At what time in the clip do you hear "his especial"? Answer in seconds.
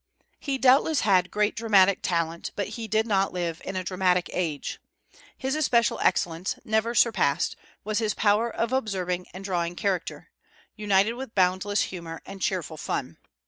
5.37-5.99